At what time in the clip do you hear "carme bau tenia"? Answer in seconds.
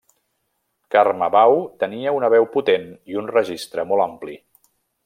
0.95-2.15